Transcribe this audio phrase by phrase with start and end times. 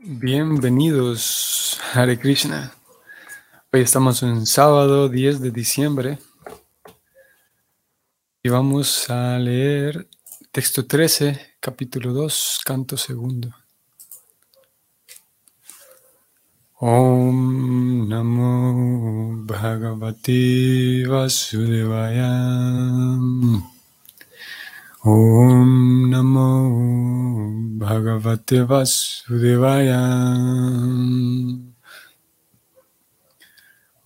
[0.00, 2.72] Bienvenidos, Hare Krishna.
[3.72, 6.20] Hoy estamos en sábado 10 de diciembre
[8.40, 10.06] y vamos a leer
[10.52, 13.52] texto 13, capítulo 2, canto segundo.
[16.78, 22.30] Om Namo Bhagavati Vasudevaya.
[25.02, 27.17] Om Namo
[27.78, 30.02] Bhagavate Vasudevaya.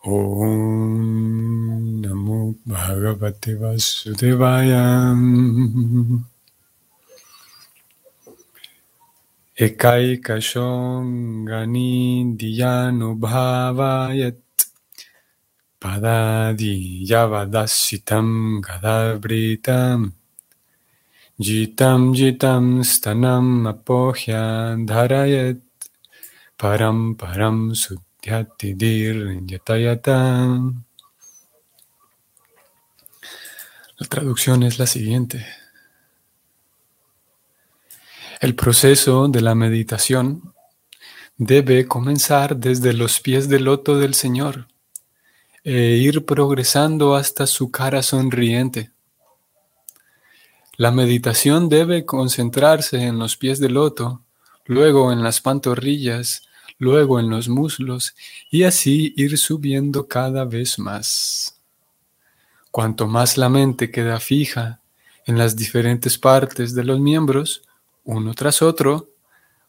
[0.05, 5.17] Om Namo Bhagavate Vasudevaya.
[9.57, 14.37] Ekaikashongani Diyanu Bhavayat
[15.81, 20.13] Padadi Yavadasitam Gadabritam
[21.43, 24.77] Jitam jitam apohya
[26.57, 27.73] param param.
[33.99, 35.45] La traducción es la siguiente.
[38.41, 40.55] El proceso de la meditación
[41.37, 44.69] debe comenzar desde los pies del loto del Señor
[45.65, 48.92] e ir progresando hasta su cara sonriente.
[50.77, 54.23] La meditación debe concentrarse en los pies del loto,
[54.65, 56.43] luego en las pantorrillas,
[56.79, 58.15] luego en los muslos
[58.51, 61.61] y así ir subiendo cada vez más.
[62.71, 64.81] Cuanto más la mente queda fija
[65.27, 67.63] en las diferentes partes de los miembros,
[68.05, 69.11] uno tras otro,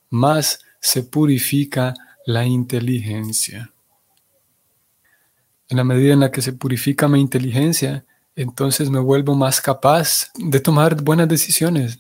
[0.10, 1.94] más se purifica
[2.26, 3.72] la inteligencia.
[5.68, 10.32] En la medida en la que se purifica mi inteligencia, entonces me vuelvo más capaz
[10.36, 12.00] de tomar buenas decisiones.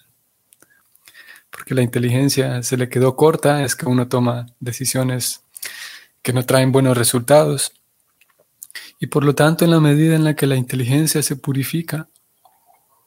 [1.49, 5.43] Porque la inteligencia se le quedó corta, es que uno toma decisiones
[6.23, 7.73] que no traen buenos resultados.
[8.99, 12.09] Y por lo tanto, en la medida en la que la inteligencia se purifica,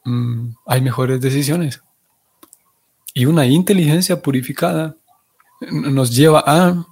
[0.05, 1.83] mm, hay mejores decisiones.
[3.15, 4.95] Y una inteligencia purificada
[5.71, 6.87] nos lleva a,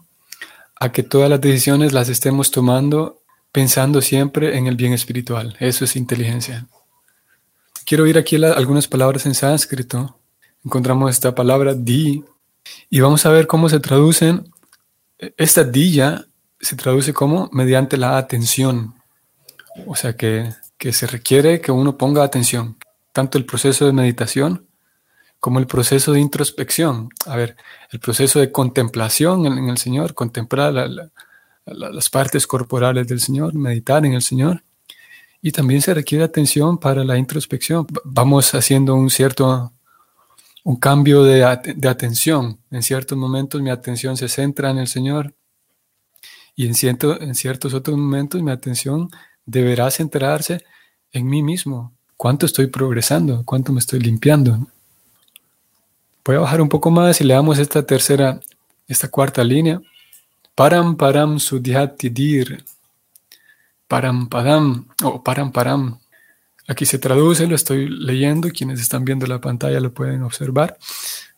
[0.81, 3.24] a que todas las decisiones las estemos tomando
[3.55, 5.57] pensando siempre en el bien espiritual.
[5.61, 6.67] Eso es inteligencia.
[7.87, 10.19] Quiero ir aquí algunas palabras en sánscrito.
[10.65, 12.25] Encontramos esta palabra di
[12.91, 14.53] y vamos a ver cómo se traducen.
[15.37, 16.25] Esta di ya
[16.59, 18.97] se traduce como mediante la atención.
[19.87, 22.77] O sea que, que se requiere que uno ponga atención.
[23.13, 24.67] Tanto el proceso de meditación
[25.39, 27.11] como el proceso de introspección.
[27.27, 27.55] A ver,
[27.93, 31.13] el proceso de contemplación en, el Señor, contemplar la
[31.67, 34.63] las partes corporales del Señor, meditar en el Señor.
[35.41, 37.87] Y también se requiere atención para la introspección.
[38.05, 39.73] Vamos haciendo un cierto,
[40.63, 42.59] un cambio de, atención.
[42.71, 45.35] En ciertos momentos mi atención se centra en el Señor
[46.57, 49.11] y en, cierto, en ciertos otros momentos mi atención
[49.45, 50.65] deberá centrarse
[51.13, 51.93] en mí mismo.
[52.17, 53.43] ¿Cuánto estoy progresando?
[53.45, 54.67] ¿Cuánto me estoy limpiando?
[56.25, 58.41] Voy a bajar un poco más y leamos esta tercera,
[58.89, 59.83] esta cuarta línea.
[60.55, 61.39] Param param
[62.11, 62.65] dir.
[63.89, 65.99] Param padam o param param.
[66.69, 70.79] Aquí se traduce, lo estoy leyendo, quienes están viendo la pantalla lo pueden observar.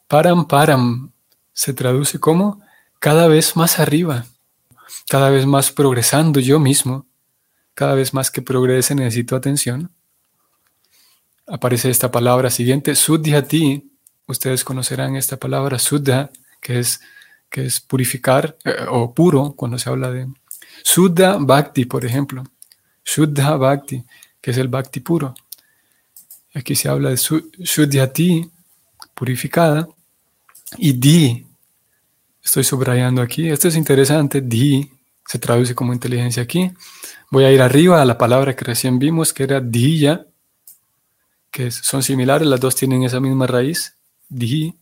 [0.06, 1.12] Param param
[1.52, 2.60] se traduce como
[2.98, 4.26] cada vez más arriba,
[5.08, 7.06] cada vez más progresando yo mismo,
[7.74, 9.90] cada vez más que progrese necesito atención.
[11.46, 12.94] Aparece esta palabra siguiente,
[13.48, 13.90] ti.
[14.26, 17.00] Ustedes conocerán esta palabra suddha, que es
[17.56, 20.28] que es purificar eh, o puro cuando se habla de
[20.82, 22.44] Suddha Bhakti, por ejemplo.
[23.02, 24.04] Shuddha Bhakti,
[24.42, 25.34] que es el Bhakti puro.
[26.52, 28.50] Aquí se habla de Shuddhati,
[29.14, 29.88] purificada,
[30.76, 31.46] y Di,
[32.44, 34.90] estoy subrayando aquí, esto es interesante, Di
[35.26, 36.70] se traduce como inteligencia aquí.
[37.30, 40.26] Voy a ir arriba a la palabra que recién vimos, que era Diya,
[41.50, 43.96] que son similares, las dos tienen esa misma raíz,
[44.28, 44.74] Di,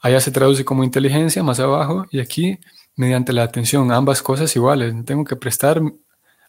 [0.00, 2.58] Allá se traduce como inteligencia más abajo y aquí
[2.96, 4.94] mediante la atención, ambas cosas iguales.
[5.04, 5.80] Tengo que prestar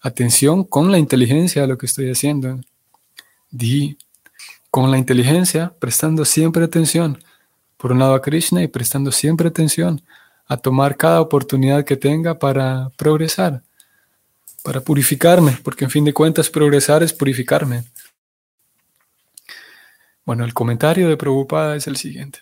[0.01, 2.59] atención con la inteligencia a lo que estoy haciendo.
[3.49, 3.97] Di,
[4.69, 7.21] con la inteligencia, prestando siempre atención,
[7.77, 10.01] por un lado a Krishna y prestando siempre atención
[10.47, 13.63] a tomar cada oportunidad que tenga para progresar,
[14.63, 17.83] para purificarme, porque en fin de cuentas progresar es purificarme.
[20.25, 22.39] Bueno, el comentario de Prabhupada es el siguiente.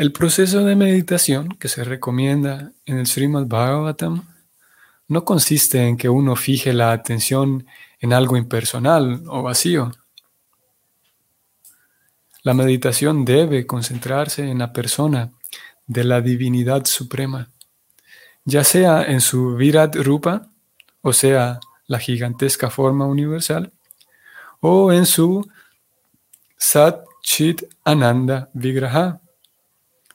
[0.00, 4.24] El proceso de meditación que se recomienda en el Srimad Bhagavatam
[5.08, 7.66] no consiste en que uno fije la atención
[7.98, 9.92] en algo impersonal o vacío.
[12.44, 15.32] la meditación debe concentrarse en la persona
[15.86, 17.50] de la divinidad suprema,
[18.46, 20.48] ya sea en su Virat Rupa,
[21.02, 23.70] o sea, la gigantesca forma universal,
[24.60, 25.46] o en su
[26.56, 29.20] Sat Chit Ananda Vigraha,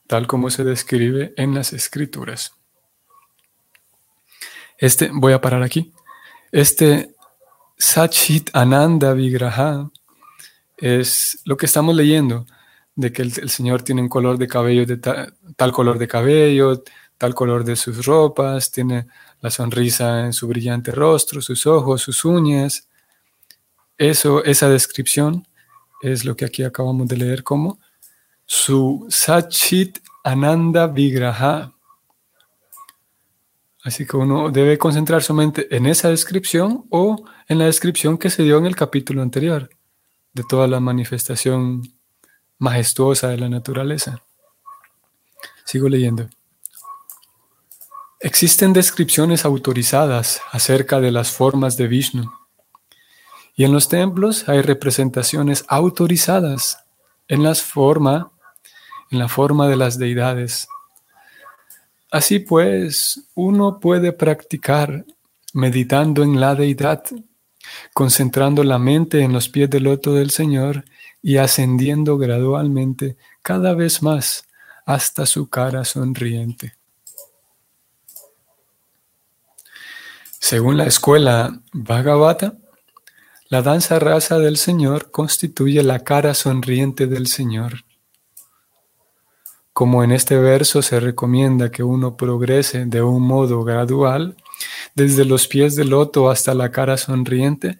[0.08, 2.54] tal como se describe en las escrituras.
[4.78, 5.94] Este, voy a parar aquí.
[6.52, 7.16] Este
[8.10, 9.90] Chit Ananda Vigraha
[10.78, 12.46] es lo que estamos leyendo,
[12.96, 16.84] de que el, Señor tiene un color de cabello, de tal color de cabello,
[17.18, 19.08] tal color de sus ropas, tiene
[19.42, 22.88] la sonrisa en su brillante rostro, sus ojos, sus uñas.
[23.98, 25.48] Eso, esa descripción
[26.02, 27.80] es lo que aquí acabamos de leer como
[28.46, 31.74] su Sachit Ananda Vigraha.
[33.84, 38.30] Así que uno debe concentrar su mente en esa descripción o en la descripción que
[38.30, 39.70] se dio en el capítulo anterior
[40.34, 41.84] de toda la manifestación
[42.58, 44.22] majestuosa de la naturaleza.
[45.66, 46.30] Sigo leyendo.
[48.20, 52.32] Existen descripciones autorizadas acerca de las formas de Vishnu.
[53.56, 56.80] Y en los templos hay representaciones autorizadas
[57.28, 58.32] en, las forma,
[59.16, 60.68] en la forma de las deidades.
[62.12, 65.06] Así pues, uno puede practicar
[65.54, 67.04] meditando en la deidad
[67.94, 70.86] concentrando la mente en los pies del loto del Señor
[71.22, 74.46] y ascendiendo gradualmente cada vez más
[74.86, 76.76] hasta su cara sonriente.
[80.40, 82.58] Según la escuela Bhagavata,
[83.50, 87.86] la danza rasa del Señor constituye la cara sonriente del Señor.
[89.76, 94.38] Como en este verso se recomienda que uno progrese de un modo gradual,
[94.94, 97.80] desde los pies del loto hasta la cara sonriente,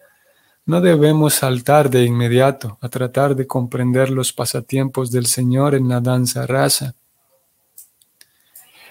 [0.66, 6.02] no debemos saltar de inmediato a tratar de comprender los pasatiempos del Señor en la
[6.02, 6.96] danza rasa.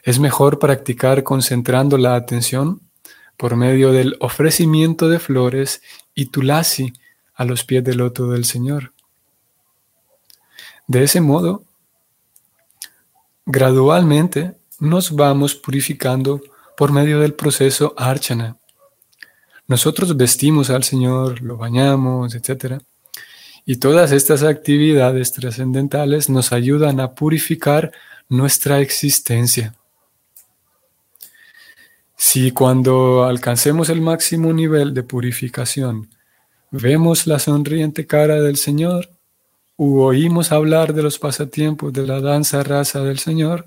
[0.03, 2.81] Es mejor practicar concentrando la atención
[3.37, 5.83] por medio del ofrecimiento de flores
[6.15, 6.95] y tulasi
[7.35, 8.95] a los pies del loto del Señor.
[10.87, 11.65] De ese modo,
[13.46, 16.41] gradualmente nos vamos purificando
[16.76, 18.56] por medio del proceso archana.
[19.67, 22.82] Nosotros vestimos al Señor, lo bañamos, etc.
[23.64, 27.93] Y todas estas actividades trascendentales nos ayudan a purificar
[28.29, 29.75] nuestra existencia.
[32.17, 36.11] Si cuando alcancemos el máximo nivel de purificación
[36.70, 39.13] vemos la sonriente cara del Señor,
[39.76, 43.65] u oímos hablar de los pasatiempos de la danza raza del Señor,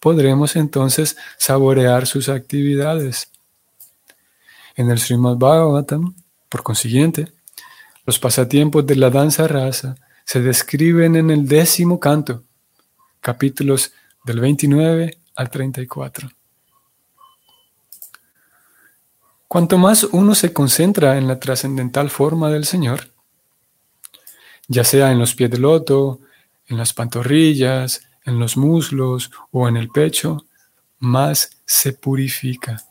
[0.00, 3.30] podremos entonces saborear sus actividades.
[4.74, 6.14] En el Srimad Bhagavatam,
[6.48, 7.32] por consiguiente,
[8.04, 12.42] los pasatiempos de la danza rasa se describen en el décimo canto,
[13.20, 13.92] capítulos
[14.24, 16.28] del 29 al 34.
[19.46, 23.11] Cuanto más uno se concentra en la trascendental forma del Señor,
[24.68, 26.20] ya sea en los pies del loto,
[26.66, 30.44] en las pantorrillas, en los muslos o en el pecho,
[30.98, 32.82] más se purifica.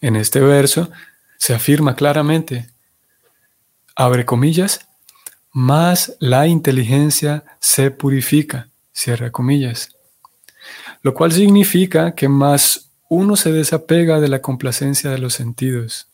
[0.00, 0.90] En este verso
[1.36, 2.70] se afirma claramente,
[3.94, 4.88] abre comillas,
[5.52, 9.96] más la inteligencia se purifica, cierra comillas.
[11.02, 16.08] Lo cual significa que más uno se desapega de la complacencia de los sentidos.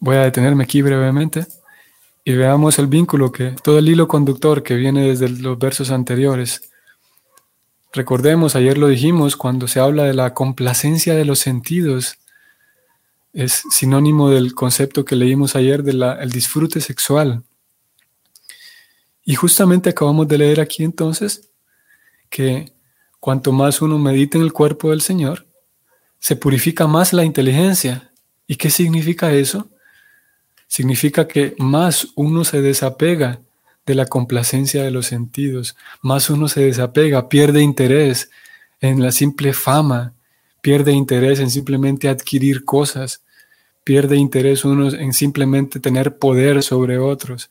[0.00, 1.46] Voy a detenerme aquí brevemente
[2.24, 6.70] y veamos el vínculo que, todo el hilo conductor que viene desde los versos anteriores.
[7.92, 12.18] Recordemos, ayer lo dijimos, cuando se habla de la complacencia de los sentidos,
[13.32, 17.42] es sinónimo del concepto que leímos ayer del disfrute sexual.
[19.24, 21.50] Y justamente acabamos de leer aquí entonces
[22.28, 22.72] que
[23.20, 25.46] cuanto más uno medita en el cuerpo del Señor,
[26.18, 28.12] se purifica más la inteligencia.
[28.46, 29.68] ¿Y qué significa eso?
[30.72, 33.42] Significa que más uno se desapega
[33.84, 38.30] de la complacencia de los sentidos, más uno se desapega, pierde interés
[38.80, 40.14] en la simple fama,
[40.62, 43.22] pierde interés en simplemente adquirir cosas,
[43.84, 47.50] pierde interés uno en simplemente tener poder sobre otros,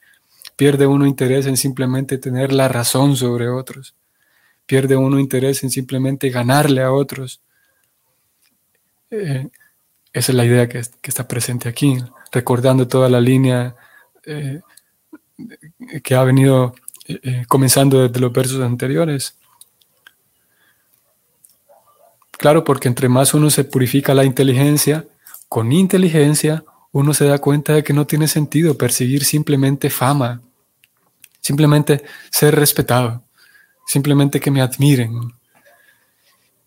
[0.56, 3.94] pierde uno interés en simplemente tener la razón sobre otros,
[4.66, 7.40] pierde uno interés en simplemente ganarle a otros.
[9.12, 9.48] Eh,
[10.12, 12.00] esa es la idea que, está presente aquí,
[12.32, 13.76] recordando toda la línea
[14.26, 14.62] eh,
[16.04, 16.74] que ha venido
[17.08, 19.38] eh, comenzando desde los versos anteriores.
[22.32, 25.06] Claro, porque entre más uno se purifica la inteligencia,
[25.48, 30.42] con inteligencia uno se da cuenta de que no tiene sentido perseguir simplemente fama,
[31.42, 33.24] Simplemente ser respetado,
[33.88, 35.34] simplemente que me admiren.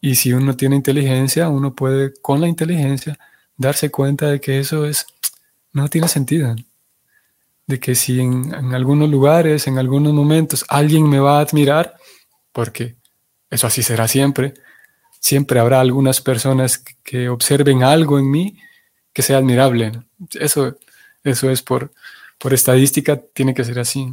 [0.00, 3.16] Y si uno tiene inteligencia, uno puede con la inteligencia
[3.56, 5.06] darse cuenta de que eso es
[5.75, 6.57] no tiene sentido.
[7.66, 11.97] De que si en, algunos lugares, en algunos momentos, alguien me va a admirar,
[12.52, 12.97] porque
[13.50, 14.54] eso así será siempre,
[15.21, 18.59] siempre habrá algunas personas que observen algo en mí
[19.12, 19.93] que sea admirable.
[20.33, 20.76] Eso,
[21.23, 21.93] eso es por,
[22.38, 24.12] por estadística, tiene que ser así.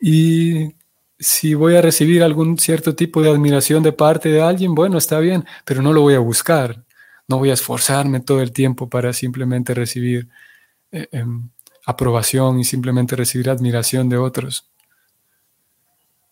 [0.00, 0.74] Y
[1.18, 5.20] si voy a recibir algún cierto tipo de admiración de parte de alguien, bueno, está
[5.20, 6.84] bien, pero no lo voy a buscar.
[7.28, 10.28] No voy a esforzarme todo el tiempo para simplemente recibir
[10.92, 11.48] eh, em,
[11.86, 14.68] aprobación y simplemente recibir admiración de otros.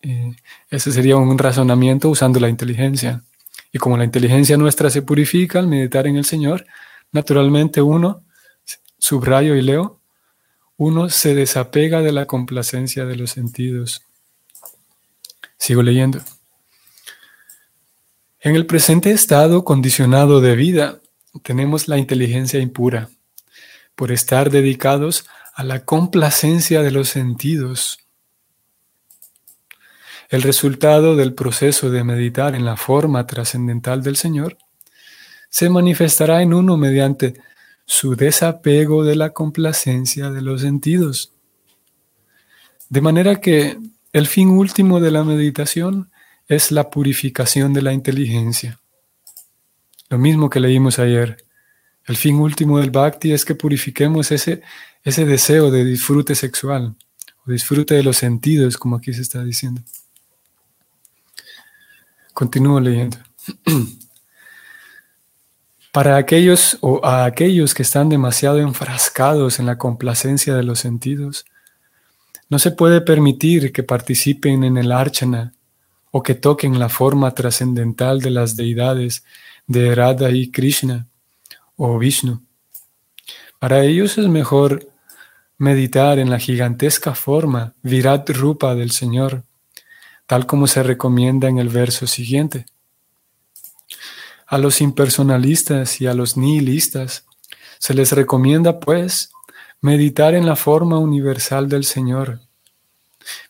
[0.01, 0.35] Eh,
[0.69, 3.23] ese sería un razonamiento usando la inteligencia.
[3.71, 6.65] Y como la inteligencia nuestra se purifica al meditar en el Señor,
[7.11, 8.23] naturalmente uno,
[8.97, 9.99] subrayo y leo,
[10.77, 14.03] uno se desapega de la complacencia de los sentidos.
[15.57, 16.21] Sigo leyendo.
[18.39, 20.99] En el presente estado condicionado de vida
[21.43, 23.09] tenemos la inteligencia impura
[24.01, 27.99] por estar dedicados a la complacencia de los sentidos
[30.31, 34.57] el resultado del proceso de meditar en la forma trascendental del Señor
[35.51, 37.39] se manifestará en uno mediante
[37.85, 41.33] su desapego de la complacencia de los sentidos.
[42.89, 43.77] De manera que
[44.13, 46.09] el fin último de la meditación
[46.47, 48.79] es la purificación de la inteligencia.
[50.09, 51.45] Lo mismo que leímos ayer.
[52.05, 54.61] El fin último del bhakti es que purifiquemos ese,
[55.03, 56.95] ese deseo de disfrute sexual
[57.45, 59.81] o disfrute de los sentidos, como aquí se está diciendo.
[62.33, 63.17] Continúo leyendo.
[65.91, 71.45] Para aquellos o a aquellos que están demasiado enfrascados en la complacencia de los sentidos,
[72.49, 75.53] no se puede permitir que participen en el archana
[76.11, 79.23] o que toquen la forma trascendental de las deidades
[79.67, 81.07] de Radha y Krishna
[81.89, 82.41] o Vishnu.
[83.59, 84.87] Para ellos es mejor
[85.57, 89.43] meditar en la gigantesca forma Virat Rupa del Señor
[90.31, 92.65] tal como se recomienda en el verso siguiente.
[94.47, 97.25] A los impersonalistas y a los nihilistas
[97.79, 99.33] se les recomienda, pues,
[99.81, 102.39] meditar en la forma universal del Señor,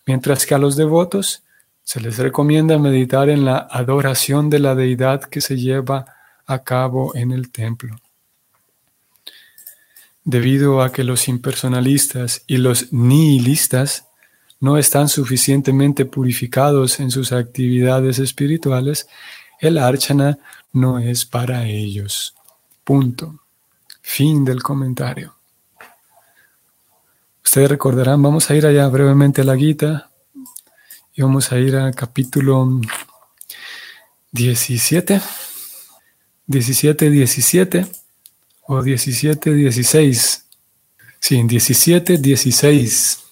[0.08, 1.44] mientras que a los devotos
[1.84, 6.08] se les recomienda meditar en la adoración de la deidad que se lleva
[6.48, 7.96] a cabo en el templo.
[10.24, 14.08] Debido a que los impersonalistas y los nihilistas
[14.60, 19.08] no están suficientemente purificados en sus actividades espirituales,
[19.60, 20.38] el archana
[20.72, 22.36] no es para ellos.
[22.84, 23.40] Punto.
[24.02, 25.36] Fin del comentario.
[27.44, 30.12] Ustedes recordarán, vamos a ir allá brevemente a la Gita
[31.14, 32.80] y vamos a ir al capítulo
[34.32, 35.20] 17,
[36.46, 38.01] 17, 17
[38.62, 40.46] o 17, 16.
[41.20, 43.24] Sí, 17, 16.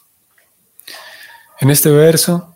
[1.62, 2.56] En este verso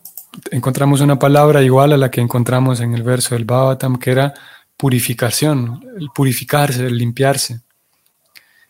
[0.52, 4.34] encontramos una palabra igual a la que encontramos en el verso del Bhavatam, que era
[4.78, 7.62] purificación, el purificarse, el limpiarse,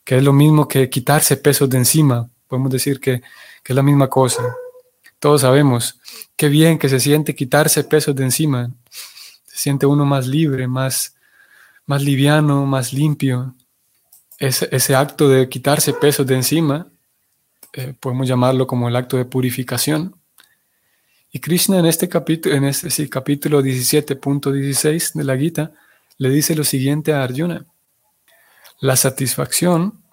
[0.03, 2.29] que es lo mismo que quitarse pesos de encima.
[2.47, 3.21] Podemos decir que,
[3.65, 4.43] es la misma cosa.
[5.19, 5.99] Todos sabemos
[6.35, 8.69] qué bien que se siente quitarse pesos de encima.
[9.45, 11.15] Se siente uno más libre, más,
[11.85, 13.55] más liviano, más limpio.
[14.39, 16.87] Ese, ese acto de quitarse pesos de encima,
[17.73, 20.15] eh, podemos llamarlo como el acto de purificación.
[21.31, 25.71] Y Krishna en este capítulo, en este capítulo 17.16 de la Gita,
[26.19, 27.65] le dice lo siguiente a Arjuna.
[28.79, 30.03] La satisfacción,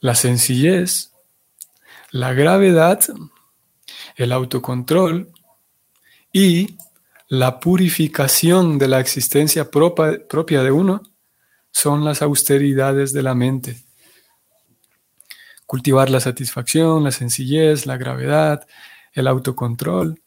[0.00, 1.12] la sencillez,
[2.12, 3.00] la gravedad,
[4.14, 5.32] el autocontrol
[6.32, 6.76] y
[7.26, 11.02] la purificación de la existencia propia de uno
[11.74, 13.84] son las austeridades de la mente.
[15.66, 18.64] Cultivar la satisfacción, la sencillez, la gravedad,
[19.12, 20.22] el autocontrol.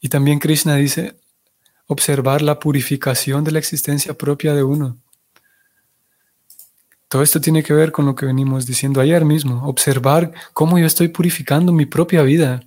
[0.00, 1.20] Y también Krishna dice,
[1.86, 4.96] observar la purificación de la existencia propia de uno.
[7.08, 10.86] Todo esto tiene que ver con lo que venimos diciendo ayer mismo, observar cómo yo
[10.86, 12.62] estoy purificando mi propia vida,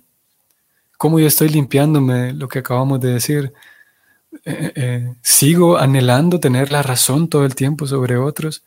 [0.98, 3.52] cómo yo estoy limpiándome, lo que acabamos de decir.
[5.22, 8.62] Sigo anhelando tener la razón todo el tiempo sobre otros,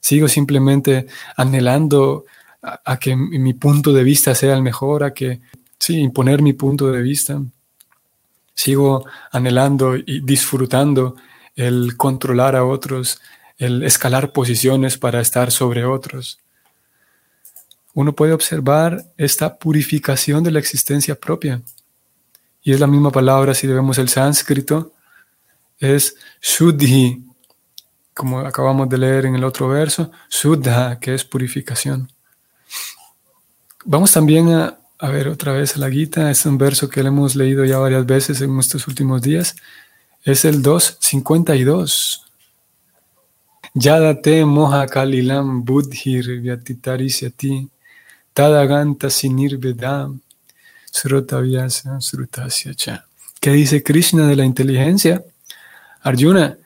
[0.00, 2.24] sigo simplemente anhelando
[2.62, 5.40] a que mi punto de vista sea el mejor, a que
[5.78, 7.42] sí, imponer mi punto de vista.
[8.54, 11.16] Sigo anhelando y disfrutando
[11.56, 13.20] el controlar a otros,
[13.58, 16.38] el escalar posiciones para estar sobre otros.
[17.94, 21.60] uno puede observar esta purificación de la existencia propia.
[22.62, 24.92] Y es la misma palabra, si vemos el sánscrito,
[25.82, 27.24] es shuddhi,
[28.14, 32.08] como acabamos de leer en el otro verso, shuddha, que es purificación.
[33.84, 37.64] Vamos también a, ver otra vez la Gita, es un verso que le hemos leído
[37.64, 39.56] ya varias veces en estos últimos días,
[40.24, 42.26] es el 252.
[43.74, 47.68] Yadate moha kalilam buddhir vyatitarisyati
[48.32, 50.20] tadaganta sinirvedam
[50.92, 53.06] srutasya cha.
[53.40, 55.24] ¿Qué dice Krishna de la inteligencia?
[56.02, 56.58] Arjuna,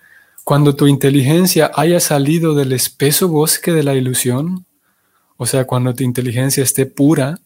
[0.44, 4.64] cuando tu inteligencia haya salido del espeso bosque de la ilusión,
[5.36, 7.38] o sea, cuando tu inteligencia esté pura,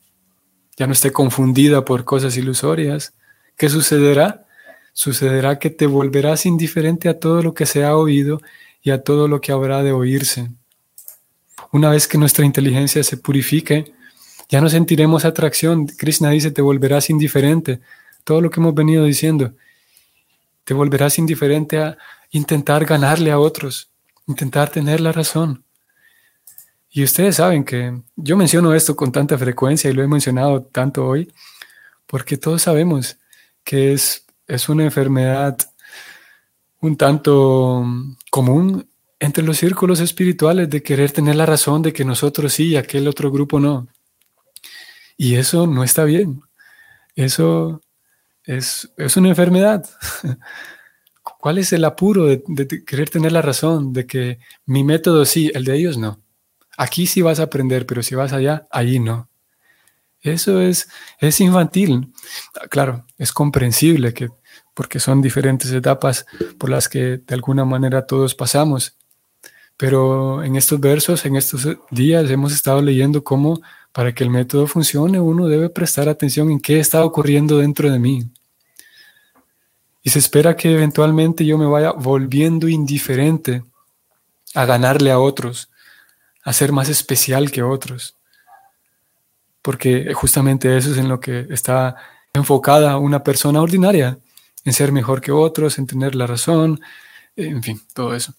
[0.76, 3.14] ya no esté confundida por cosas ilusorias,
[3.56, 4.46] ¿qué sucederá?
[4.92, 8.40] Sucederá que te volverás indiferente a todo lo que se ha oído
[8.82, 10.50] y a todo lo que habrá de oírse.
[11.72, 13.92] Una vez que nuestra inteligencia se purifique,
[14.48, 15.86] ya no sentiremos atracción.
[15.86, 17.80] Krishna dice, te volverás indiferente.
[18.24, 19.54] Todo lo que hemos venido diciendo
[20.70, 21.98] te volverás indiferente a
[22.30, 23.90] intentar ganarle a otros,
[24.28, 25.64] intentar tener la razón.
[26.88, 31.04] Y ustedes saben que yo menciono esto con tanta frecuencia y lo he mencionado tanto
[31.04, 31.28] hoy,
[32.06, 33.18] porque todos sabemos
[33.64, 35.58] que es, es una enfermedad
[36.78, 37.84] un tanto
[38.30, 42.76] común entre los círculos espirituales de querer tener la razón de que nosotros sí y
[42.76, 43.88] aquel otro grupo no.
[45.16, 46.42] Y eso no está bien.
[47.16, 47.80] Eso
[48.44, 49.88] es, una enfermedad.
[51.22, 52.42] ¿Cuál es el apuro de,
[52.86, 56.20] querer tener la razón de que mi método sí, el de ellos no?
[56.76, 59.28] Aquí sí vas a aprender, pero si vas allá, allí no.
[60.22, 62.12] Eso es, es infantil.
[62.70, 64.28] Claro, es comprensible que,
[64.74, 66.26] porque son diferentes etapas
[66.58, 68.96] por las que de alguna manera todos pasamos.
[69.76, 73.60] Pero en estos versos, en estos días, hemos estado leyendo cómo
[73.92, 77.98] para que el método funcione uno debe prestar atención en qué está ocurriendo dentro de
[77.98, 78.30] mí.
[80.02, 83.62] Y se espera que eventualmente yo me vaya volviendo indiferente
[84.54, 85.70] a ganarle a otros,
[86.42, 88.16] a ser más especial que otros.
[89.62, 91.96] Porque justamente eso es en lo que está
[92.32, 94.18] enfocada una persona ordinaria,
[94.64, 96.80] en ser mejor que otros, en tener la razón,
[97.36, 98.34] en fin, todo eso.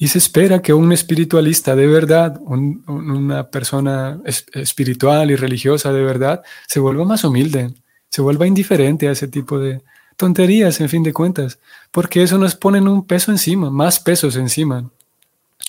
[0.00, 4.18] Y se espera que un espiritualista de verdad, una persona
[4.54, 7.74] espiritual y religiosa de verdad, se vuelva más humilde,
[8.08, 9.82] se vuelva indiferente a ese tipo de,
[10.20, 11.58] tonterías en fin de cuentas,
[11.90, 14.90] porque eso nos pone un peso encima, más pesos encima.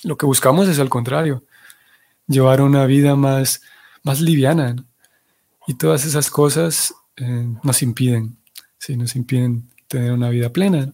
[0.04, 1.42] Lo que buscamos es al contrario,
[2.26, 3.62] llevar una vida más,
[4.02, 4.76] más liviana.
[5.66, 8.36] Y todas esas cosas eh, nos impiden,
[8.78, 10.92] sí, nos impiden tener una vida plena.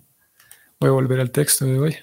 [0.79, 1.96] Voy a volver al texto de hoy.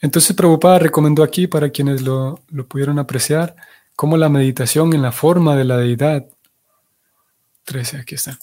[0.00, 3.54] Entonces Prabhupada recomendó aquí, para quienes lo, lo pudieron apreciar,
[3.96, 6.26] como la meditación en la forma de la deidad.
[7.64, 8.38] 13, aquí está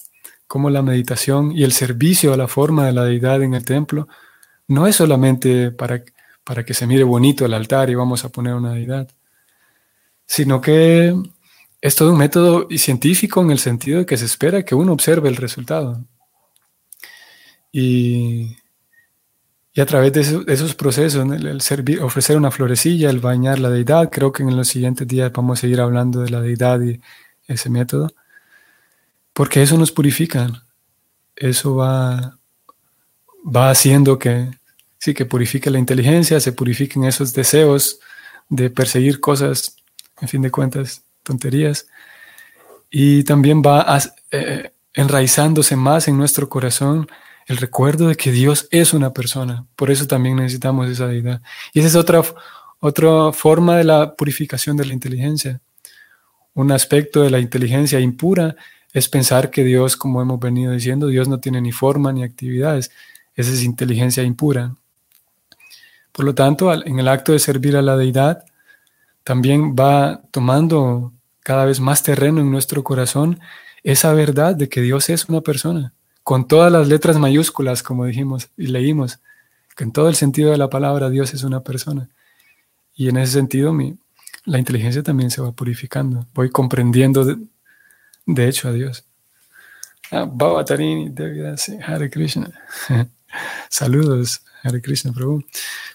[0.47, 4.07] como la meditación y el servicio a la forma de la deidad en el templo
[4.67, 6.03] no es solamente para,
[6.43, 9.09] para que se mire bonito el altar y vamos a poner una deidad,
[10.25, 11.13] sino que
[11.81, 15.29] es todo un método científico en el sentido de que se espera que uno observe
[15.29, 16.03] el resultado.
[17.71, 18.57] Y,
[19.77, 24.09] y a través de, esos procesos, el, servir, ofrecer una florecilla, el bañar la deidad,
[24.09, 26.99] creo que en los siguientes días vamos a seguir hablando de la deidad y
[27.47, 28.11] ese método
[29.37, 30.49] porque eso nos purifica.
[31.35, 32.39] Eso va,
[33.45, 34.49] va haciendo que,
[34.97, 37.99] sí, que purifique la inteligencia, se purifiquen esos deseos
[38.49, 39.75] de perseguir cosas,
[40.19, 41.85] en fin de cuentas, tonterías.
[42.89, 43.99] Y también va
[44.31, 47.07] eh, enraizándose más en nuestro corazón
[47.47, 49.65] el recuerdo de que Dios es una persona.
[49.75, 51.41] Por eso también necesitamos esa deidad.
[51.73, 52.21] Y esa es otra,
[52.79, 55.61] otra forma de la purificación de la inteligencia.
[56.53, 58.55] Un aspecto de la inteligencia impura
[58.91, 62.91] es pensar que Dios, como hemos venido diciendo, Dios no tiene ni forma ni actividades.
[63.33, 64.75] Esa es inteligencia impura.
[66.11, 68.43] Por lo tanto, en el acto de servir a la deidad,
[69.23, 73.39] también va tomando cada vez más terreno en nuestro corazón
[73.83, 75.93] esa verdad de que Dios es una persona,
[76.27, 79.19] con todas las letras mayúsculas, como dijimos y leímos,
[79.77, 82.09] que en todo el sentido de la palabra Dios es una persona.
[82.93, 83.97] Y en ese sentido mi,
[84.43, 86.27] la inteligencia también se va purificando.
[86.33, 87.37] Voy comprendiendo
[88.25, 89.05] de hecho a Dios.
[90.11, 91.13] Ah, Baba Tarini,
[91.85, 92.51] Hare Krishna.
[93.69, 95.45] Saludos, Hare Krishna Prabhu.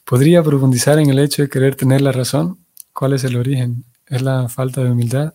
[0.06, 2.56] ¿Podría profundizar en el hecho de querer tener la razón?
[2.94, 3.84] ¿Cuál es el origen?
[4.06, 5.34] ¿Es la falta de humildad?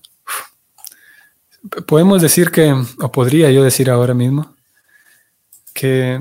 [1.86, 4.57] Podemos decir que, o podría yo decir ahora mismo,
[5.78, 6.20] que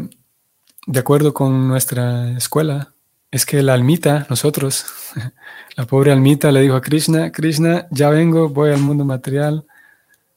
[0.86, 2.92] de acuerdo con nuestra escuela,
[3.30, 4.84] es que la almita, nosotros,
[5.76, 9.64] la pobre almita le dijo a Krishna, Krishna, ya vengo, voy al mundo material.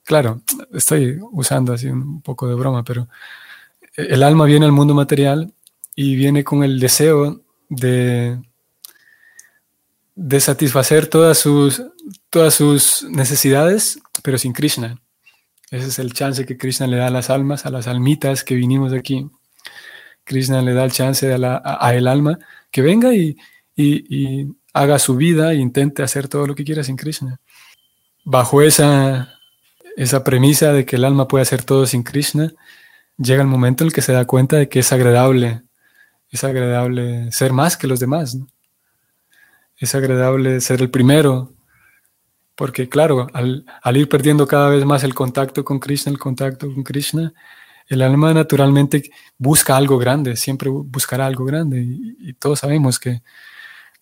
[0.05, 0.41] Claro,
[0.73, 3.09] estoy usando así un poco de broma, pero
[3.95, 5.53] el alma viene al mundo material
[5.95, 8.39] y viene con el deseo de,
[10.15, 11.83] de satisfacer todas sus,
[12.29, 14.97] todas sus necesidades, pero sin Krishna.
[15.71, 18.55] Ese es el chance que Krishna le da a las almas, a las almitas que
[18.55, 19.29] vinimos aquí.
[20.23, 22.39] Krishna le da el chance a, el alma
[22.71, 23.37] que venga y,
[23.75, 27.39] y, haga su vida e intente hacer todo lo que quiera sin Krishna.
[28.23, 29.35] Bajo esa,
[29.97, 32.53] esa premisa de que el alma puede hacer todo sin Krishna,
[33.17, 35.63] llega el momento en el que se da cuenta de que es agradable,
[36.29, 38.37] es agradable ser más que los demás.
[39.77, 41.53] Es agradable ser el primero,
[42.59, 43.63] porque claro, al,
[43.95, 47.31] ir perdiendo cada vez más el contacto con Krishna, el contacto con Krishna,
[47.87, 51.79] el alma naturalmente busca algo grande, siempre buscará algo grande.
[51.79, 53.21] Y, todos sabemos que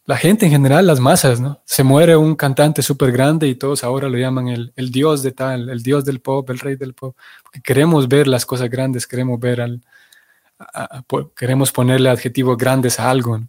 [0.05, 1.61] la gente en general, las masas, ¿no?
[1.65, 5.33] Se muere un cantante súper grande y todos ahora lo llaman el, el, dios de
[5.33, 7.15] tal, el dios del pop, el rey del pop.
[7.43, 9.83] Porque queremos ver las cosas grandes, queremos ver al,
[11.35, 13.39] queremos ponerle adjetivos grandes a algo.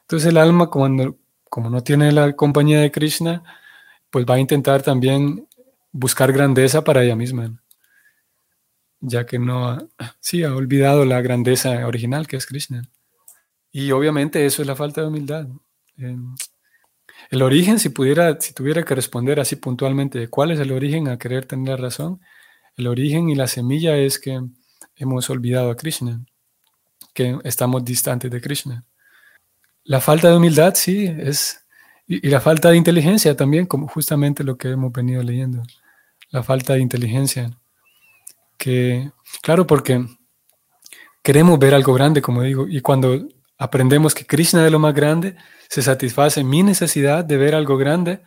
[0.00, 1.16] Entonces el alma, cuando,
[1.48, 3.44] como no tiene la compañía de Krishna,
[4.12, 5.48] pues va a intentar también
[5.90, 7.58] buscar grandeza para ella misma,
[9.00, 9.88] ya que no,
[10.20, 12.82] sí, ha olvidado la grandeza original que es Krishna.
[13.72, 15.48] Y obviamente eso es la falta de humildad.
[15.96, 21.18] el origen, si pudiera, si tuviera que responder así puntualmente cuál es el origen a
[21.18, 22.20] querer tener razón,
[22.76, 24.42] el origen y la semilla es que
[24.94, 26.22] hemos olvidado a Krishna,
[27.14, 28.84] que estamos distantes de Krishna.
[29.84, 31.61] La falta de humildad, sí, es
[32.06, 35.62] y, la falta de inteligencia también, como justamente lo que hemos venido leyendo.
[36.30, 37.50] La falta de inteligencia.
[38.58, 39.10] Que,
[39.42, 40.04] claro, porque
[41.22, 45.36] queremos ver algo grande, como digo, y cuando aprendemos que Krishna es lo más grande,
[45.68, 48.22] se satisface mi necesidad de ver algo grande,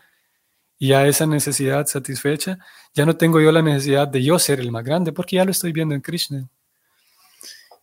[0.78, 2.60] y a esa necesidad satisfecha,
[2.94, 5.52] ya no tengo yo la necesidad de yo ser el más grande, porque ya lo
[5.52, 6.48] estoy viendo en Krishna.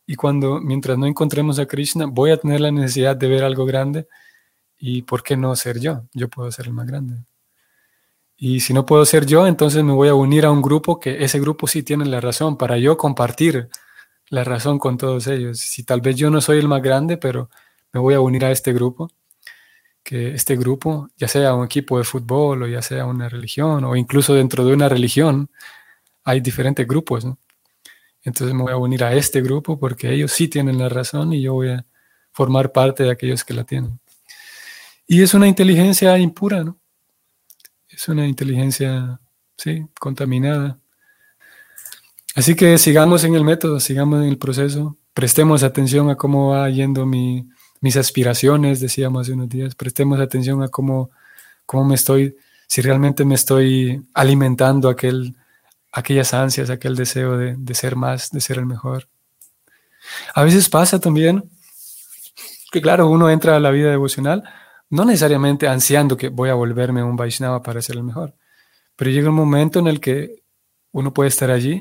[0.06, 3.64] Y cuando, mientras no encontremos a Krishna, voy a tener la necesidad de ver algo
[3.64, 4.06] grande,
[4.84, 6.02] ¿Y por qué no ser yo?
[6.12, 7.14] Yo puedo ser el más grande.
[8.36, 11.22] Y si no puedo ser yo, entonces me voy a unir a un grupo que
[11.22, 13.68] ese grupo sí tiene la razón para yo compartir
[14.28, 15.60] la razón con todos ellos.
[15.60, 17.48] Si tal vez yo no soy el más grande, pero
[17.92, 19.08] me voy a unir a este grupo,
[20.02, 23.94] que este grupo, ya sea un equipo de fútbol o ya sea una religión o
[23.94, 25.48] incluso dentro de una religión,
[26.24, 27.24] hay diferentes grupos.
[28.24, 31.40] Entonces me voy a unir a este grupo porque ellos sí tienen la razón y
[31.40, 31.86] yo voy a
[32.32, 34.01] formar parte de aquellos que la tienen.
[35.06, 36.78] Y es una inteligencia impura, ¿no?
[37.88, 39.20] Es una inteligencia,
[39.56, 40.78] sí, contaminada.
[42.34, 46.70] Así que sigamos en el método, sigamos en el proceso, prestemos atención a cómo va
[46.70, 47.46] yendo mi,
[47.80, 51.10] mis aspiraciones, decíamos hace unos días, prestemos atención a cómo,
[51.66, 52.36] cómo me estoy,
[52.66, 55.36] si realmente me estoy alimentando aquel,
[55.92, 59.08] aquellas ansias, aquel deseo de, de ser más, de ser el mejor.
[60.34, 61.50] A veces pasa también
[62.70, 64.42] que, claro, uno entra a la vida devocional
[64.92, 68.34] no necesariamente ansiando que voy a volverme un Vaishnava para ser el mejor,
[68.94, 70.42] pero llega un momento en el que
[70.90, 71.80] uno puede estar allí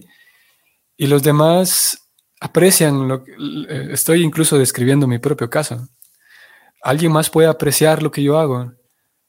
[0.96, 5.90] y los demás aprecian lo que eh, estoy incluso describiendo mi propio caso.
[6.84, 8.72] Alguien más puede apreciar lo que yo hago.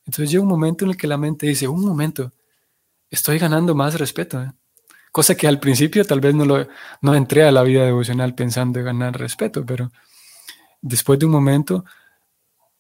[0.07, 2.31] Entonces llega un momento en el que la mente dice, un momento,
[3.11, 4.41] estoy ganando más respeto.
[4.41, 4.53] ¿eh?
[5.11, 6.69] Cosa que al principio tal vez no, lo,
[7.01, 9.91] no entré a la vida devocional pensando en ganar respeto, pero
[10.81, 11.85] después de un momento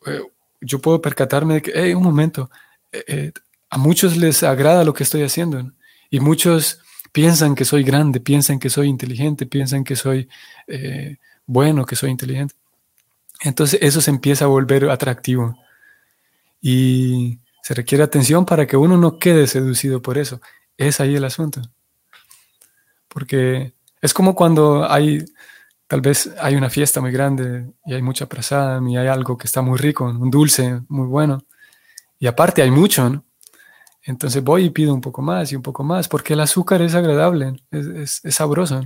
[0.06, 0.20] eh,
[0.62, 2.50] yo puedo percatarme de que, hey, un momento,
[2.92, 3.32] eh, eh,
[3.68, 5.72] a muchos les agrada lo que estoy haciendo
[6.10, 6.80] y muchos
[7.12, 10.28] piensan que soy grande, piensan que soy inteligente, piensan que soy
[10.66, 12.54] eh, bueno, que soy inteligente.
[13.40, 15.56] Entonces eso se empieza a volver atractivo
[16.60, 20.40] y se requiere atención para que uno no quede seducido por eso.
[20.76, 21.60] Es ahí el asunto.
[23.08, 25.24] Porque es como cuando hay
[25.86, 29.46] Tal vez hay una fiesta muy grande y hay mucha prasada y hay algo que
[29.46, 31.44] está muy rico, un dulce muy bueno.
[32.18, 33.24] Y aparte hay mucho.
[34.04, 36.94] Entonces voy y pido un poco más y un poco más, porque el azúcar es
[36.94, 38.80] agradable, es, es, sabroso.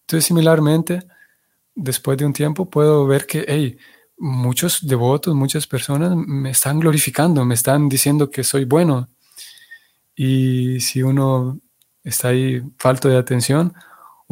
[0.00, 1.04] Entonces, similarmente,
[1.74, 3.78] después de un tiempo puedo ver que, hey,
[4.18, 9.08] muchos devotos, muchas personas me están glorificando, me están diciendo que soy bueno.
[10.14, 11.60] Y si uno
[12.04, 13.74] está ahí falto de atención,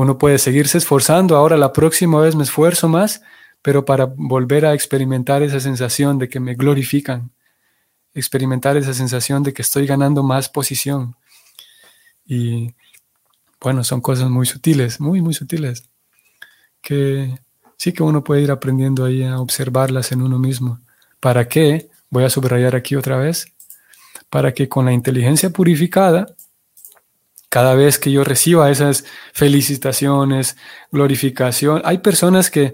[0.01, 3.21] uno puede seguirse esforzando, ahora la próxima vez me esfuerzo más,
[3.61, 7.33] pero para volver a experimentar esa sensación de que me glorifican,
[8.15, 11.17] experimentar esa sensación de que estoy ganando más posición.
[12.25, 12.75] Y
[13.61, 15.85] bueno, son cosas muy sutiles, muy, muy sutiles,
[16.81, 17.39] que
[17.77, 20.81] sí que uno puede ir aprendiendo ahí a observarlas en uno mismo.
[21.21, 21.91] ¿Para qué?
[22.09, 23.53] Voy a subrayar aquí otra vez.
[24.31, 26.35] Para que con la inteligencia purificada,
[27.51, 30.57] cada vez que yo reciba esas felicitaciones,
[30.93, 32.73] glorificación, hay personas que,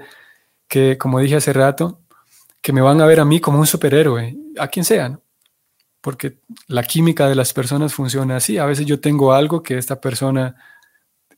[0.68, 2.02] que, como dije hace rato,
[2.62, 5.18] que me van a ver a mí como un superhéroe, a quien sea,
[6.02, 8.58] porque la química de las personas funciona así.
[8.58, 10.54] A veces yo tengo algo que esta persona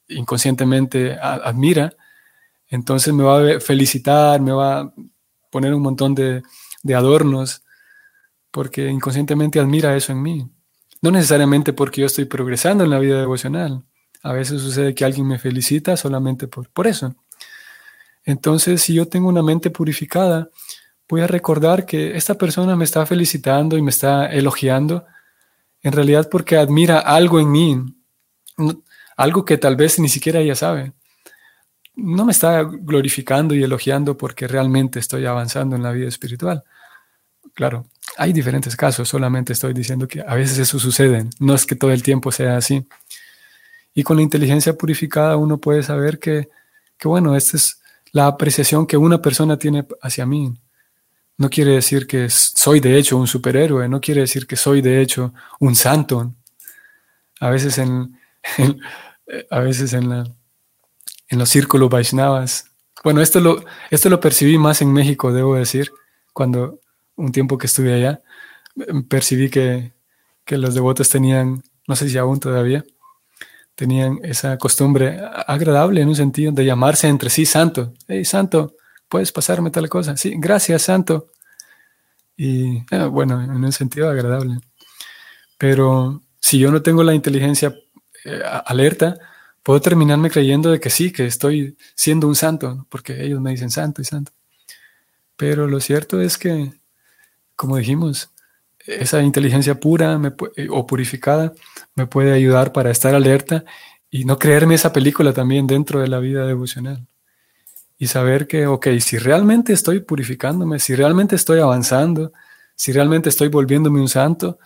[0.08, 1.94] inconscientemente admira,
[2.68, 4.94] entonces me va a felicitar, me va a
[5.50, 6.42] poner un montón de,
[6.82, 7.62] de adornos,
[8.50, 10.50] porque inconscientemente admira eso en mí.
[11.00, 13.84] No necesariamente porque yo estoy progresando en la vida devocional.
[14.22, 17.14] A veces sucede que alguien me felicita solamente por, por eso.
[18.24, 20.50] Entonces, si yo tengo una mente purificada,
[21.08, 25.06] voy a recordar que esta persona me está felicitando y me está elogiando,
[25.82, 27.80] en realidad porque admira algo en mí,
[29.16, 30.92] algo que tal vez ni siquiera ella sabe.
[31.94, 36.64] No me está glorificando y elogiando porque realmente estoy avanzando en la vida espiritual.
[37.54, 41.76] Claro, hay diferentes casos, solamente estoy diciendo que a veces eso sucede, no es que
[41.76, 42.86] todo el tiempo sea así.
[43.94, 46.48] Y con la inteligencia purificada uno puede saber que,
[46.96, 47.80] que bueno, esta es
[48.12, 50.54] la apreciación que una persona tiene hacia mí.
[51.36, 55.00] No quiere decir que soy de hecho un superhéroe, no quiere decir que soy de
[55.00, 56.34] hecho un santo.
[57.40, 58.18] A veces en,
[59.50, 60.24] a veces en, la,
[61.28, 62.70] en los círculos Vaishnavas.
[63.04, 65.92] Bueno, esto lo, esto lo percibí más en México, debo decir,
[66.32, 66.80] cuando
[67.18, 68.22] un tiempo que estuve allá,
[69.08, 69.92] percibí que,
[70.44, 72.84] que los devotos tenían, no sé si aún todavía,
[73.74, 77.92] tenían esa costumbre agradable en un sentido de llamarse entre sí santo.
[78.08, 78.74] Hey, santo,
[79.08, 80.16] ¿puedes pasarme tal cosa?
[80.16, 81.28] Sí, gracias, santo.
[82.36, 84.58] Y eh, bueno, en un sentido agradable.
[85.58, 87.74] Pero si yo no tengo la inteligencia
[88.24, 89.18] eh, alerta,
[89.62, 93.70] puedo terminarme creyendo de que sí, que estoy siendo un santo, porque ellos me dicen
[93.70, 94.32] santo y santo.
[95.36, 96.72] Pero lo cierto es que,
[97.58, 98.30] como dijimos,
[98.86, 100.18] esa inteligencia pura
[100.56, 101.52] eh, o purificada
[101.96, 103.64] me puede ayudar para estar alerta
[104.10, 107.04] y no creerme esa película también dentro de la vida devocional.
[107.98, 112.32] Y saber que, ok, si realmente estoy purificándome, si realmente estoy avanzando,
[112.76, 114.60] si realmente estoy volviéndome un santo,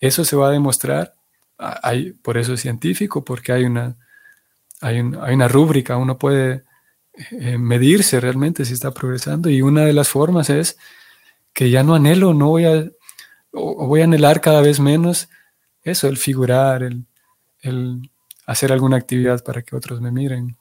[0.00, 1.12] eso se va a demostrar.
[1.58, 3.94] Hay, por eso es científico, porque hay una,
[4.80, 6.64] hay, una rúbrica, uno puede
[7.30, 9.50] eh, medirse realmente si está progresando.
[9.50, 10.78] Y una de las formas es
[11.52, 12.88] que ya no anhelo, no voy a
[13.52, 15.28] o, voy a anhelar cada vez menos
[15.82, 17.06] eso, el figurar, el,
[17.60, 18.10] el
[18.46, 20.56] hacer alguna actividad para que otros me miren.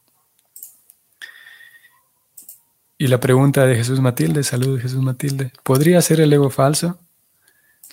[2.98, 7.00] Y la pregunta de Jesús Matilde, salud Jesús Matilde, ¿podría ser el ego falso?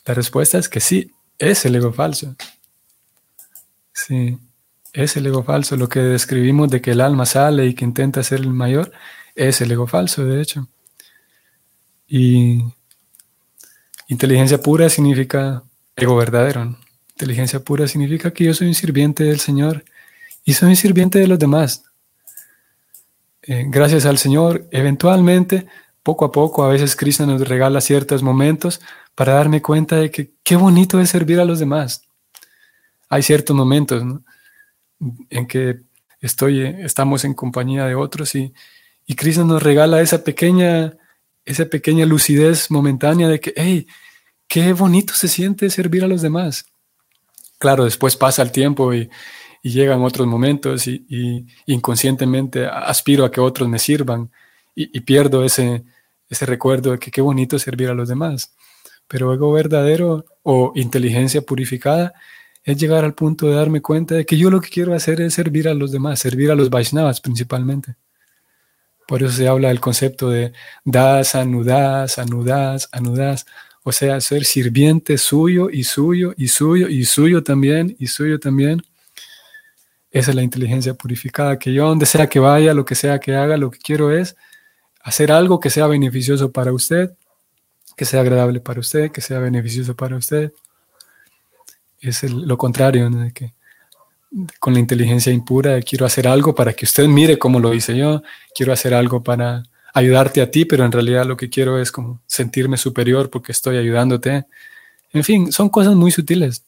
[0.07, 2.37] La respuesta es que sí, es el ego falso.
[3.92, 4.38] Sí,
[4.92, 5.76] es el ego falso.
[5.76, 8.92] Lo que describimos de que el alma sale y que intenta ser el mayor,
[9.35, 10.68] es el ego falso, de hecho.
[12.07, 12.62] Y
[14.08, 15.62] Inteligencia pura significa
[15.96, 16.76] ego verdadero.
[17.10, 19.84] Inteligencia pura significa que yo soy un sirviente del Señor
[20.44, 21.84] y soy un sirviente de los demás.
[23.42, 25.66] Eh, gracias al Señor, eventualmente,
[26.02, 28.80] poco a poco, a veces Cristo nos regala ciertos momentos
[29.14, 32.02] para darme cuenta de que qué bonito es servir a los demás.
[33.08, 34.02] Hay ciertos momentos
[35.30, 35.80] en que
[36.20, 38.52] estoy, estamos en compañía de otros y,
[39.06, 40.96] y Cristo nos regala esa pequeña
[41.44, 43.87] esa pequeña lucidez momentánea de que, hey,
[44.48, 46.66] qué bonito se siente servir a los demás.
[47.59, 49.11] Claro, después pasa el tiempo y,
[49.62, 54.30] llegan otros momentos y, inconscientemente aspiro a que otros me sirvan
[54.74, 55.85] y, pierdo ese,
[56.28, 58.54] ese recuerdo de que qué bonito servir a los demás.
[59.09, 62.12] Pero algo verdadero o inteligencia purificada
[62.62, 65.35] es llegar al punto de darme cuenta de que yo lo que quiero hacer es
[65.35, 67.96] servir a los demás, servir a los Vaishnavas principalmente.
[69.06, 70.52] Por eso se habla del concepto de
[70.84, 73.46] das, anudas, anudas, anudas.
[73.82, 78.82] O sea, ser sirviente suyo y suyo y suyo y suyo también y suyo también.
[80.10, 83.34] Esa es la inteligencia purificada, que yo donde sea que vaya, lo que sea que
[83.34, 84.36] haga, lo que quiero es
[85.02, 87.12] hacer algo que sea beneficioso para usted,
[87.96, 90.52] que sea agradable para usted, que sea beneficioso para usted.
[92.00, 93.54] Es lo contrario, de que
[94.58, 98.22] con la inteligencia impura, quiero hacer algo para que usted mire cómo lo hice yo,
[98.54, 102.20] quiero hacer algo para ayudarte a ti, pero en realidad lo que quiero es como
[102.26, 104.46] sentirme superior porque estoy ayudándote.
[105.12, 106.64] En fin, son cosas muy sutiles.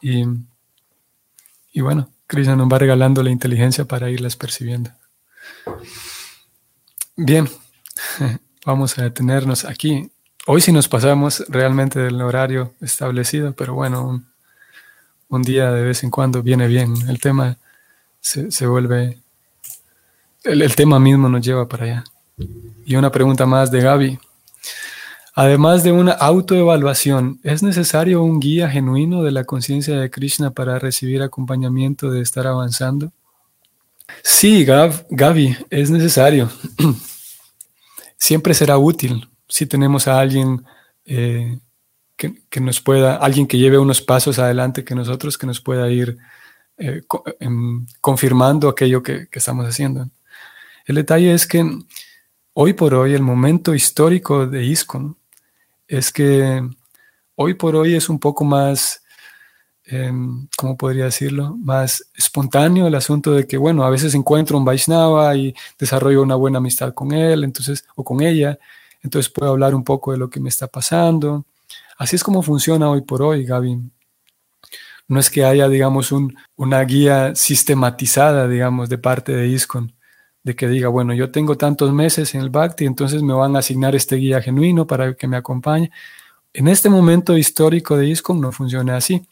[0.00, 0.24] Y,
[1.72, 4.90] y bueno, Krishna nos va regalando la inteligencia para irlas percibiendo.
[7.16, 7.48] Bien,
[8.64, 10.10] vamos a detenernos aquí.
[10.46, 14.24] Hoy sí nos pasamos realmente del horario establecido, pero bueno,
[15.28, 16.94] un día de vez en cuando viene bien.
[17.08, 17.58] El tema
[18.20, 19.18] se, vuelve,
[20.44, 22.04] el, tema mismo nos lleva para allá.
[22.84, 24.18] Y una pregunta más de Gaby.
[25.34, 30.78] Además de una autoevaluación, ¿es necesario un guía genuino de la conciencia de Krishna para
[30.78, 33.12] recibir acompañamiento de estar avanzando?
[34.22, 36.50] Sí, Gaby, es necesario.
[38.16, 40.64] Siempre será útil si tenemos a alguien
[41.04, 41.58] eh,
[42.16, 46.16] que, nos pueda, alguien que lleve unos pasos adelante que nosotros, que nos pueda ir
[46.78, 47.02] eh,
[47.40, 50.08] em, confirmando aquello que, que estamos haciendo.
[50.86, 51.64] El detalle es que
[52.52, 55.16] hoy por hoy el momento histórico de ISCON
[55.88, 56.62] es que
[57.36, 59.02] hoy por hoy es un poco más,
[59.84, 61.56] em, ¿cómo podría decirlo?
[61.58, 66.36] Más espontáneo el asunto de que, bueno, a veces encuentro un Vaishnava y desarrollo una
[66.36, 68.58] buena amistad con él, entonces, o con ella,
[69.02, 71.44] entonces puedo hablar un poco de lo que me está pasando.
[71.98, 73.78] Así es como funciona hoy por hoy, Gaby.
[75.06, 79.94] No es que haya, digamos, un, una guía sistematizada, digamos, de parte de ISCON
[80.44, 83.60] de que diga, bueno, yo tengo tantos meses en el Bhakti, entonces me van a
[83.60, 85.90] asignar este guía genuino para que me acompañe.
[86.52, 89.26] En este momento histórico de ISKCON no funciona así,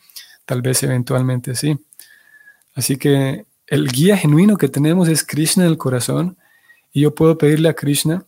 [0.46, 1.79] tal vez eventualmente sí.
[2.75, 6.38] Así que el guía genuino que tenemos es Krishna en el corazón
[6.92, 8.25] y yo puedo pedirle a Krishna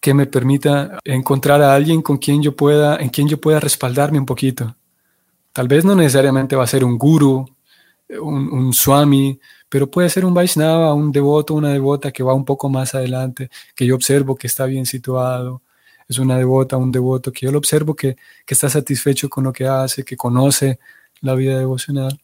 [0.00, 4.18] que me permita encontrar a alguien con quien yo pueda, en quien yo pueda respaldarme
[4.18, 4.76] un poquito.
[5.52, 7.46] Tal vez no necesariamente va a ser un guru,
[8.20, 12.44] un, un swami, pero puede ser un Vaishnava, un devoto, una devota que va un
[12.44, 15.62] poco más adelante, que yo observo que está bien situado,
[16.08, 19.66] es una devota, un devoto que yo lo observo que, está satisfecho con lo que
[19.66, 20.78] hace, que conoce
[21.20, 22.18] la vida devocional.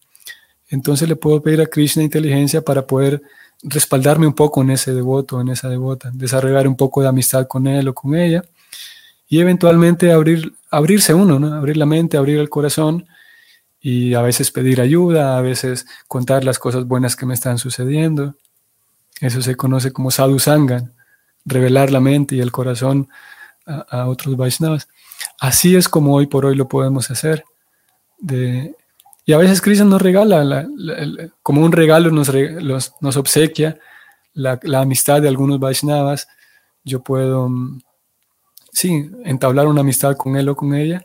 [0.71, 3.23] Entonces le puedo pedir a Krishna inteligencia para poder
[3.62, 7.67] respaldarme un poco en ese devoto, en esa devota, desarrollar un poco de amistad con
[7.67, 8.45] él o con ella
[9.29, 11.55] y eventualmente abrir, abrirse uno, ¿no?
[11.55, 13.07] abrir la mente, abrir el corazón
[13.81, 18.37] y a veces pedir ayuda, a veces contar las cosas buenas que me están sucediendo.
[19.21, 20.95] Eso se conoce como sadhu sangan,
[21.45, 23.09] revelar la mente y el corazón
[23.67, 24.88] a, otros Vaishnavas.
[25.40, 27.45] Así es como hoy por hoy lo podemos hacer.
[29.27, 30.67] Y a veces Krishna nos regala,
[31.43, 32.31] como un regalo nos,
[33.01, 33.79] nos obsequia
[34.35, 36.29] la, amistad de algunos Vaishnavas.
[36.85, 37.81] Yo puedo, mm,
[38.73, 41.05] sí, entablar una amistad con él o con ella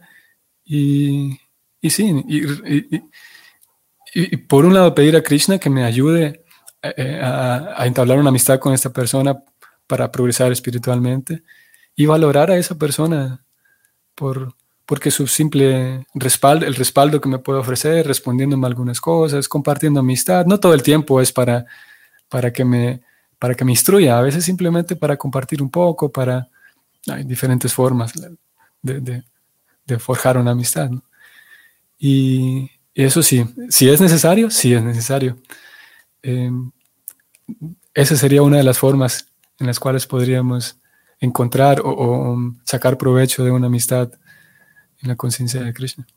[0.65, 1.39] y,
[1.79, 2.23] y sí,
[4.13, 6.43] y, por un lado pedir a Krishna que me ayude
[6.81, 9.41] eh, eh, a, entablar una amistad con esta persona
[9.87, 11.43] para progresar espiritualmente
[11.95, 13.45] y valorar a esa persona
[14.15, 14.55] por,
[14.89, 20.47] porque su simple respaldo, el respaldo que me puede ofrecer, respondiéndome algunas cosas, compartiendo amistad,
[20.47, 21.67] no todo el tiempo es para,
[22.27, 23.03] para, que, me,
[23.37, 26.49] para que me instruya, a veces simplemente para compartir un poco, para...
[27.07, 28.13] Hay diferentes formas
[28.81, 29.23] de,
[29.99, 30.89] forjar una amistad.
[31.99, 35.37] Y eso sí, si es necesario, sí es necesario.
[36.23, 36.71] Em,
[37.93, 39.27] esa sería una de las formas
[39.59, 40.79] en las cuales podríamos
[41.19, 44.09] encontrar o, sacar provecho de una amistad
[45.01, 46.07] en la conciencia de Krishna.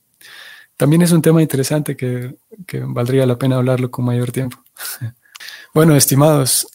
[0.77, 4.59] También es un tema interesante que, que valdría la pena hablarlo con mayor tiempo.
[5.75, 6.67] bueno, estimados,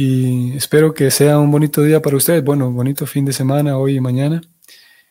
[0.00, 2.44] y espero que sea un bonito día para ustedes.
[2.44, 4.40] Bueno, bonito fin de semana hoy y mañana.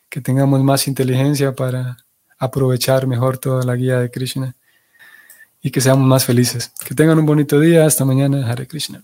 [0.08, 1.98] Que tengamos más inteligencia para
[2.38, 4.56] aprovechar mejor toda la guía de Krishna
[5.60, 6.72] y que seamos más felices.
[6.86, 7.84] Que tengan un bonito día.
[7.84, 8.50] Hasta mañana.
[8.50, 9.02] Hare Krishna.